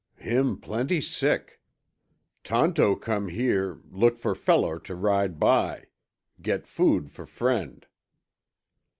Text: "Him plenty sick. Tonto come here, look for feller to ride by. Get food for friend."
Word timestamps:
"Him 0.17 0.57
plenty 0.57 0.99
sick. 0.99 1.61
Tonto 2.43 2.95
come 2.95 3.27
here, 3.27 3.81
look 3.91 4.17
for 4.17 4.33
feller 4.33 4.79
to 4.79 4.95
ride 4.95 5.37
by. 5.39 5.89
Get 6.41 6.65
food 6.65 7.11
for 7.11 7.27
friend." 7.27 7.85